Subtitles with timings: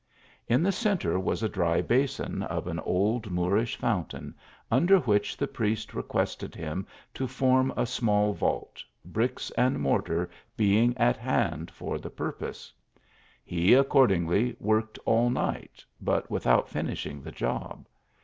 [0.01, 0.55] 80 THE ALHAMBRA.
[0.55, 4.33] In the centre was a dry basin of an old Moorish fountain,
[4.71, 10.27] under which the priest requested him to form a small vault, bricks and mortar
[10.57, 12.73] being at hand for the purpose.
[13.45, 17.85] He accordingly worked all night, but without finishing the job.